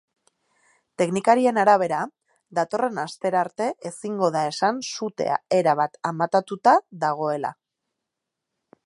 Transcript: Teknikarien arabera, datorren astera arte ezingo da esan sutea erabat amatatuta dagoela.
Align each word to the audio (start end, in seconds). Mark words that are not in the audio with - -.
Teknikarien 1.01 1.57
arabera, 1.63 1.99
datorren 2.59 2.97
astera 3.03 3.39
arte 3.43 3.69
ezingo 3.91 4.31
da 4.37 4.43
esan 4.53 4.81
sutea 4.95 5.37
erabat 5.61 6.03
amatatuta 6.13 6.75
dagoela. 7.05 7.57